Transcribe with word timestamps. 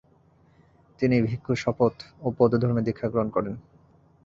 তিনি 0.99 1.15
ভিক্ষুর 1.27 1.57
শপথ 1.63 1.95
ও 2.21 2.27
বৌদ্ধধর্মে 2.37 2.81
দীক্ষা 2.87 3.07
গ্রহণ 3.09 3.29
করেন। 3.35 3.55